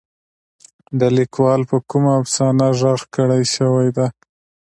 [0.99, 4.07] د ليکوال په کومه افسانه رغ کړے شوې ده.